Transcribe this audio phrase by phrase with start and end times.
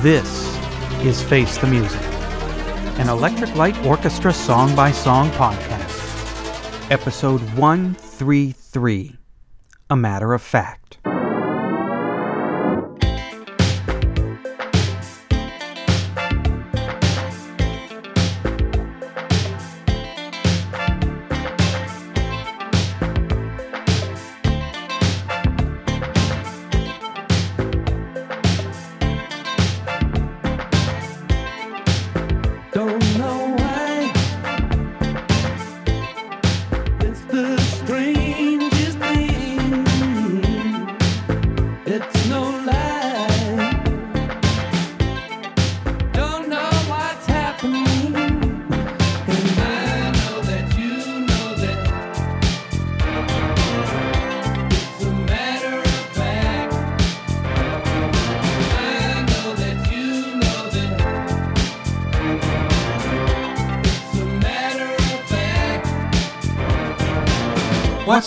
[0.00, 0.56] This
[1.04, 2.00] is Face the Music,
[2.98, 6.90] an Electric Light Orchestra song by song podcast.
[6.90, 9.16] Episode 133
[9.90, 10.98] A Matter of Fact.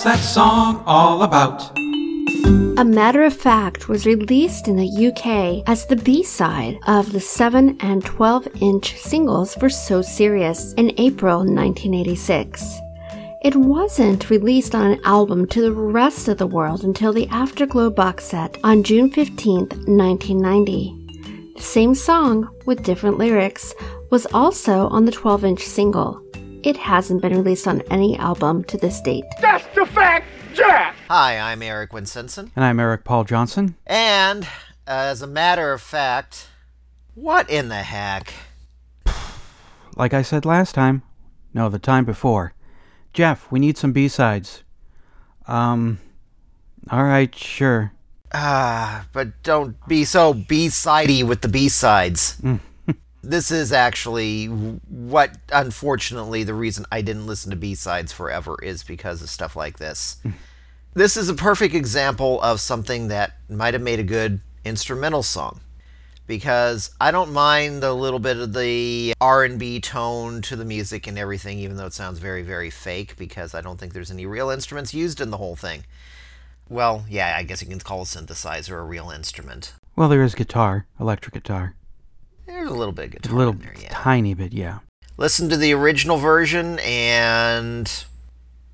[0.06, 1.76] That song all about?
[2.78, 7.20] A Matter of Fact was released in the UK as the B side of the
[7.20, 12.64] 7 and 12 inch singles for So Serious in April 1986.
[13.42, 17.90] It wasn't released on an album to the rest of the world until the Afterglow
[17.90, 21.54] box set on June 15, 1990.
[21.56, 23.74] The same song, with different lyrics,
[24.12, 26.25] was also on the 12 inch single.
[26.66, 29.26] It hasn't been released on any album to this date.
[29.40, 30.96] That's the fact, Jack!
[31.10, 32.50] Hi, I'm Eric Winsenson.
[32.56, 33.76] And I'm Eric Paul Johnson.
[33.86, 34.48] And,
[34.88, 36.48] as a matter of fact,
[37.14, 38.34] what in the heck?
[39.96, 41.04] Like I said last time,
[41.54, 42.56] no, the time before.
[43.14, 44.64] Jeff, we need some B-sides.
[45.48, 46.00] Um,
[46.92, 47.92] alright, sure.
[48.34, 52.42] Ah, but don't be so B-sidey with the B-sides.
[53.30, 59.22] This is actually what, unfortunately, the reason I didn't listen to B-sides forever is because
[59.22, 60.18] of stuff like this.
[60.24, 60.32] Hmm.
[60.94, 65.60] this is a perfect example of something that might have made a good instrumental song.
[66.28, 71.20] because I don't mind the little bit of the R&B tone to the music and
[71.20, 74.50] everything even though it sounds very very fake because I don't think there's any real
[74.50, 75.86] instruments used in the whole thing.
[76.68, 79.74] Well, yeah, I guess you can call a synthesizer a real instrument.
[79.96, 81.76] Well, there is guitar, electric guitar.
[82.46, 83.90] There's a little bit of A little there, yeah.
[83.92, 84.80] tiny bit, yeah.
[85.18, 88.06] listen to the original version and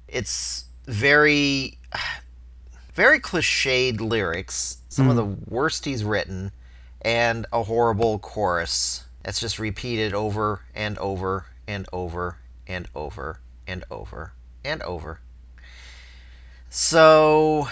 [0.07, 1.77] it's very
[2.93, 5.17] very cliched lyrics some of mm.
[5.17, 6.51] the worst he's written
[7.01, 13.83] and a horrible chorus that's just repeated over and over and over and over and
[13.89, 14.33] over
[14.65, 15.21] and over
[16.69, 17.67] so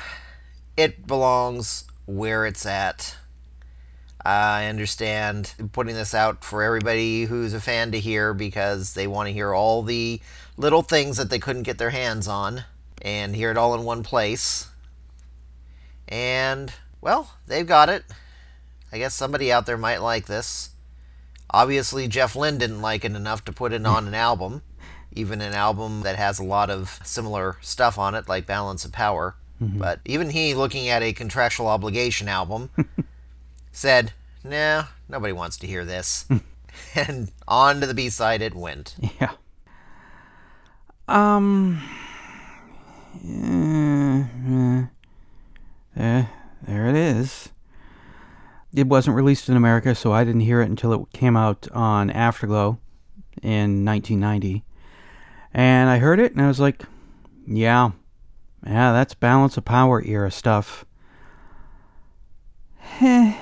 [0.77, 3.15] it belongs where it's at
[4.25, 9.27] I understand putting this out for everybody who's a fan to hear because they want
[9.27, 10.21] to hear all the
[10.57, 12.65] little things that they couldn't get their hands on
[13.01, 14.67] and hear it all in one place.
[16.07, 18.03] And, well, they've got it.
[18.91, 20.71] I guess somebody out there might like this.
[21.51, 24.61] Obviously, Jeff Lynne didn't like it enough to put it on an album,
[25.13, 28.91] even an album that has a lot of similar stuff on it, like Balance of
[28.91, 29.35] Power.
[29.61, 29.79] Mm-hmm.
[29.79, 32.69] But even he, looking at a contractual obligation album,
[33.71, 34.13] said,
[34.43, 36.27] "No, nobody wants to hear this."
[36.95, 38.95] and on to the B side it went.
[39.19, 39.31] Yeah.
[41.07, 41.81] Um.
[43.25, 44.83] eh, eh,
[45.97, 46.25] eh,
[46.67, 47.49] there it is.
[48.73, 52.11] It wasn't released in America, so I didn't hear it until it came out on
[52.11, 52.77] Afterglow
[53.41, 54.63] in 1990.
[55.51, 56.83] And I heard it, and I was like,
[57.47, 57.91] "Yeah,
[58.63, 60.85] yeah, that's Balance of Power era stuff."
[63.01, 63.37] Eh, d-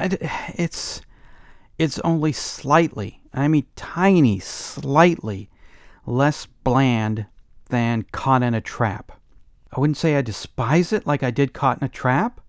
[0.00, 1.02] it's
[1.78, 5.50] it's only slightly, I mean tiny, slightly
[6.06, 7.26] less bland
[7.68, 9.12] than Caught in a Trap.
[9.72, 12.40] I wouldn't say I despise it like I did Caught in a Trap,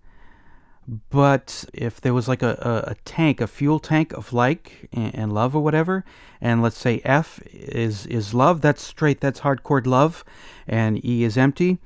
[1.10, 5.14] but if there was like a, a, a tank, a fuel tank of like and,
[5.14, 6.04] and love or whatever,
[6.40, 10.24] and let's say F is is love, that's straight, that's hardcore love,
[10.66, 11.78] and E is empty,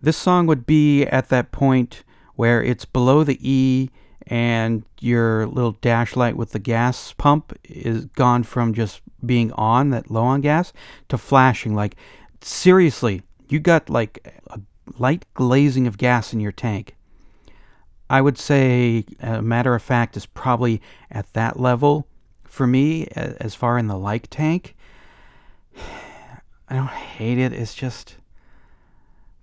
[0.00, 2.04] this song would be at that point
[2.36, 3.90] where it's below the E
[4.26, 9.90] and your little dash light with the gas pump is gone from just being on
[9.90, 10.72] that low on gas
[11.08, 11.74] to flashing.
[11.74, 11.96] Like
[12.40, 14.60] seriously you got like a
[14.98, 16.96] light glazing of gas in your tank.
[18.08, 20.80] I would say a matter of fact is probably
[21.10, 22.06] at that level
[22.44, 24.76] for me as far in the like tank.
[26.68, 27.52] I don't hate it.
[27.52, 28.16] It's just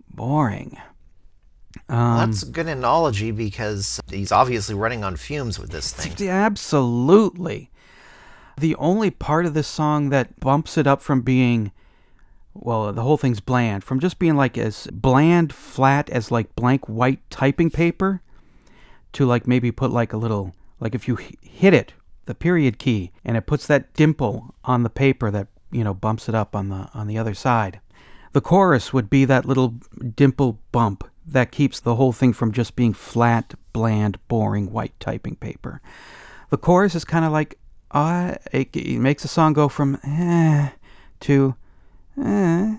[0.09, 0.77] boring
[1.89, 6.29] Um, That's a good analogy because he's obviously running on fumes with this thing.
[6.29, 7.71] Absolutely.
[8.57, 11.71] The only part of this song that bumps it up from being,
[12.53, 16.87] well, the whole thing's bland, from just being like as bland, flat as like blank
[16.87, 18.21] white typing paper,
[19.13, 21.93] to like maybe put like a little, like if you hit it,
[22.25, 26.29] the period key, and it puts that dimple on the paper that you know bumps
[26.29, 27.79] it up on the on the other side.
[28.33, 29.75] The chorus would be that little
[30.15, 35.35] dimple bump that keeps the whole thing from just being flat, bland, boring white typing
[35.35, 35.81] paper.
[36.49, 37.57] The chorus is kind of like,
[37.91, 40.69] uh, it, it makes the song go from eh
[41.21, 41.55] to
[42.21, 42.77] eh, eh,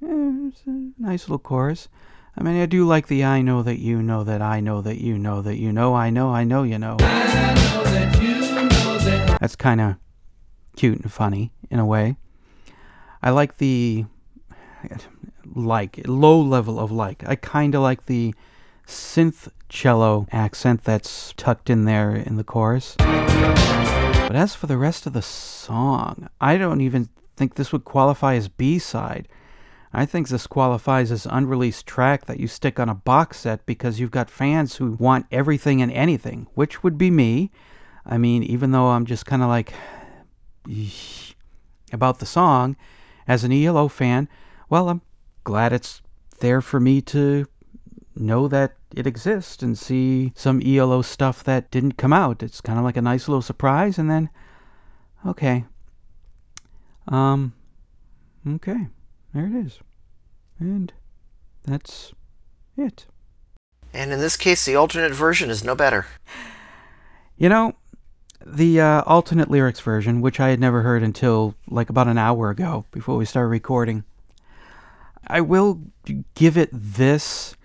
[0.00, 1.88] it's a nice little chorus.
[2.36, 4.98] I mean, I do like the I know that you know that I know that
[4.98, 6.96] you know that you know I know I know you know.
[9.38, 9.96] That's kind of
[10.76, 12.16] cute and funny in a way.
[13.22, 14.06] I like the
[15.54, 17.26] like low level of like.
[17.28, 18.34] I kind of like the
[18.86, 22.94] synth cello accent that's tucked in there in the chorus.
[22.98, 28.34] But as for the rest of the song, I don't even think this would qualify
[28.34, 29.28] as B-side.
[29.92, 34.00] I think this qualifies as unreleased track that you stick on a box set because
[34.00, 37.50] you've got fans who want everything and anything, which would be me.
[38.06, 39.74] I mean, even though I'm just kind of like
[41.92, 42.76] about the song,
[43.28, 44.28] as an ELO fan,
[44.70, 45.02] well, I'm
[45.44, 46.02] glad it's
[46.40, 47.46] there for me to
[48.14, 52.42] know that it exists and see some ELO stuff that didn't come out.
[52.42, 54.28] It's kind of like a nice little surprise, and then,
[55.26, 55.64] okay.
[57.08, 57.54] Um,
[58.46, 58.88] okay,
[59.34, 59.78] there it is.
[60.58, 60.92] And
[61.64, 62.12] that's
[62.76, 63.06] it.
[63.94, 66.06] And in this case, the alternate version is no better.
[67.36, 67.74] You know,
[68.44, 72.50] the uh, alternate lyrics version, which I had never heard until like about an hour
[72.50, 74.04] ago before we started recording,
[75.26, 75.80] I will
[76.34, 77.56] give it this.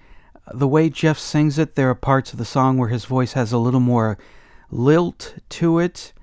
[0.54, 3.52] The way Jeff sings it, there are parts of the song where his voice has
[3.52, 4.18] a little more
[4.72, 6.14] lilt to it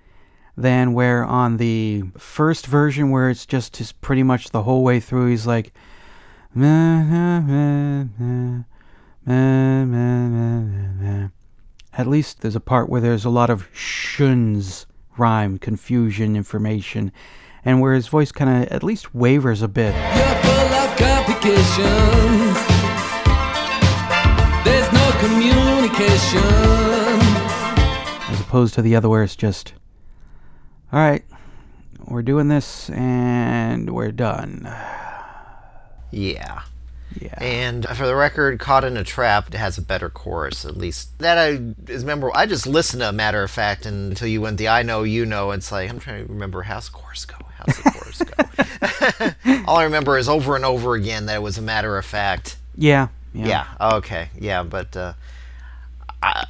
[0.57, 5.01] than where on the first version, where it's just his pretty much the whole way
[5.01, 5.75] through, he's like,
[6.55, 8.63] "Meh, meh, meh, meh,
[9.27, 11.29] meh, meh, meh, meh, meh."
[11.93, 14.87] At least there's a part where there's a lot of shuns,
[15.19, 17.13] rhyme, confusion, information,
[17.65, 19.95] and where his voice kind of at least wavers a bit.
[19.95, 20.54] You're
[21.45, 22.57] full complications.
[24.65, 26.41] There's no communication.
[28.31, 29.75] as opposed to the other where it's just,
[30.93, 31.25] all right,
[32.07, 34.63] we're doing this and we're done.
[36.11, 36.63] Yeah.
[37.21, 37.35] Yeah.
[37.41, 41.19] And for the record, Caught in a Trap has a better chorus, at least.
[41.19, 42.37] That I, is memorable.
[42.37, 45.25] I just listened to a matter of fact until you went the I know, you
[45.27, 45.51] know.
[45.53, 47.37] It's like, I'm trying to remember how's the chorus go?
[47.57, 49.65] How's the chorus go?
[49.67, 52.57] All I remember is over and over again that it was a matter of fact.
[52.77, 53.09] Yeah.
[53.33, 53.47] Yeah.
[53.79, 54.29] Yeah, okay.
[54.39, 55.15] Yeah, but uh,
[56.23, 56.47] I,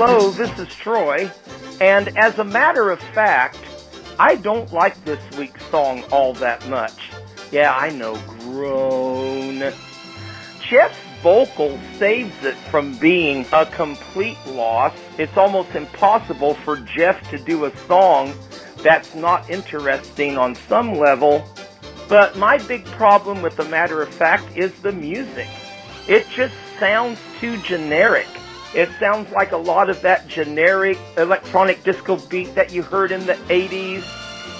[0.00, 1.28] Hello, this is Troy,
[1.80, 3.58] and as a matter of fact,
[4.16, 7.10] I don't like this week's song all that much.
[7.50, 9.58] Yeah, I know, groan.
[10.60, 14.96] Jeff's vocal saves it from being a complete loss.
[15.18, 18.32] It's almost impossible for Jeff to do a song
[18.84, 21.44] that's not interesting on some level.
[22.08, 25.48] But my big problem with the matter of fact is the music.
[26.06, 28.28] It just sounds too generic.
[28.74, 33.24] It sounds like a lot of that generic electronic disco beat that you heard in
[33.26, 34.04] the 80s.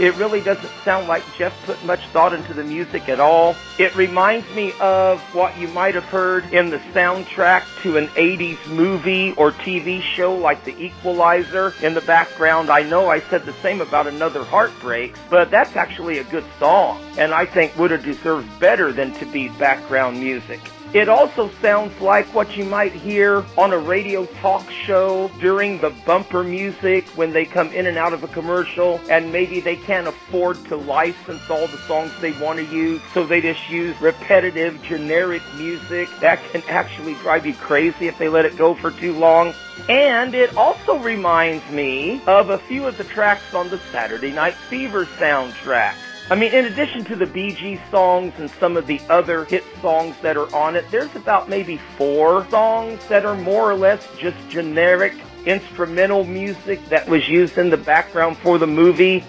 [0.00, 3.56] It really doesn't sound like Jeff put much thought into the music at all.
[3.78, 8.64] It reminds me of what you might have heard in the soundtrack to an 80s
[8.68, 12.70] movie or TV show like The Equalizer in the background.
[12.70, 17.02] I know I said the same about Another Heartbreak, but that's actually a good song,
[17.18, 20.60] and I think would have deserved better than to be background music.
[20.94, 25.90] It also sounds like what you might hear on a radio talk show during the
[26.06, 30.08] bumper music when they come in and out of a commercial and maybe they can't
[30.08, 34.82] afford to license all the songs they want to use, so they just use repetitive,
[34.82, 36.08] generic music.
[36.20, 39.52] That can actually drive you crazy if they let it go for too long.
[39.90, 44.54] And it also reminds me of a few of the tracks on the Saturday Night
[44.54, 45.96] Fever soundtrack.
[46.30, 50.14] I mean, in addition to the Gees songs and some of the other hit songs
[50.20, 54.36] that are on it, there's about maybe four songs that are more or less just
[54.50, 55.14] generic
[55.46, 59.24] instrumental music that was used in the background for the movie.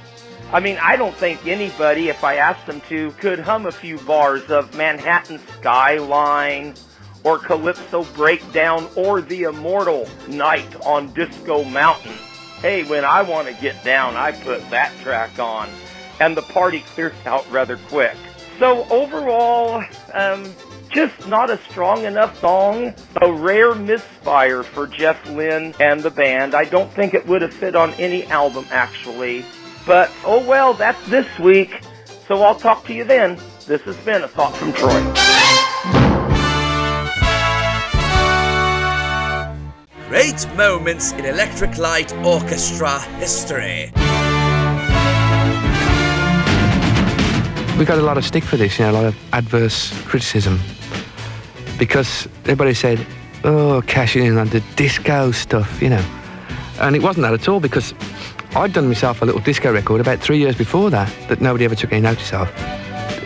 [0.51, 3.97] I mean, I don't think anybody, if I asked them to, could hum a few
[3.99, 6.73] bars of Manhattan Skyline
[7.23, 12.15] or Calypso Breakdown or The Immortal Night on Disco Mountain.
[12.59, 15.69] Hey, when I want to get down, I put that track on
[16.19, 18.15] and the party clears out rather quick.
[18.57, 19.83] So overall,
[20.13, 20.53] um,
[20.89, 22.93] just not a strong enough song.
[23.21, 26.55] A rare misfire for Jeff Lynne and the band.
[26.55, 29.45] I don't think it would have fit on any album actually.
[29.85, 31.81] But oh well, that's this week.
[32.27, 33.39] So I'll talk to you then.
[33.65, 34.99] This has been a thought from Troy.
[40.09, 43.91] Great moments in Electric Light Orchestra history.
[47.79, 50.59] We got a lot of stick for this, you know, a lot of adverse criticism.
[51.77, 53.07] Because everybody said,
[53.45, 56.05] oh, cashing in on the disco stuff, you know.
[56.81, 57.93] And it wasn't that at all because
[58.53, 61.75] I'd done myself a little disco record about three years before that that nobody ever
[61.75, 62.47] took any notice of.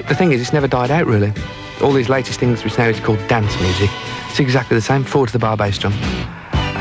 [0.07, 1.33] The thing is, it's never died out really.
[1.81, 3.89] All these latest things which now is called dance music,
[4.29, 5.93] it's exactly the same, four to the bar bass drum.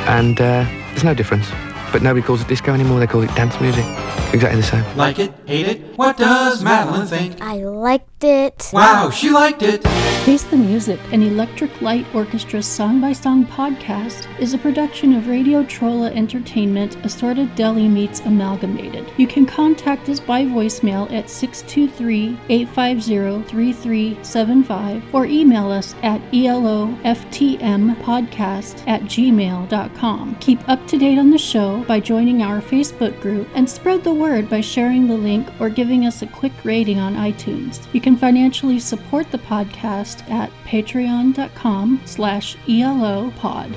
[0.08, 1.48] And uh, there's no difference.
[1.90, 3.84] But nobody calls it disco anymore, they call it dance music.
[4.32, 4.96] Exactly the same.
[4.96, 5.30] Like it?
[5.46, 5.82] Hate it?
[5.96, 7.38] What does Madeline think?
[7.42, 8.70] I liked it.
[8.72, 9.82] Wow, she liked it!
[10.24, 15.26] Face the Music, an Electric Light Orchestra song by song podcast, is a production of
[15.28, 19.10] Radio Trolla Entertainment, Assorted Deli Meats Amalgamated.
[19.16, 28.86] You can contact us by voicemail at 623 850 3375 or email us at eloftmpodcast
[28.86, 30.36] at gmail.com.
[30.36, 34.14] Keep up to date on the show by joining our Facebook group and spread the
[34.14, 37.92] word by sharing the link or giving us a quick rating on iTunes.
[37.92, 43.72] You can financially support the podcast at patreon.com slash elopod.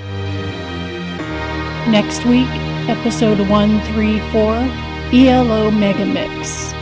[1.89, 2.47] Next week,
[2.87, 4.53] episode 134,
[5.19, 6.74] ELO Megamix.